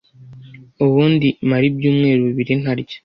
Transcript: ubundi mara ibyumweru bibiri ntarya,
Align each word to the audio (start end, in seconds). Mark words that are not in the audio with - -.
ubundi 0.85 1.27
mara 1.49 1.65
ibyumweru 1.71 2.21
bibiri 2.27 2.53
ntarya, 2.61 2.97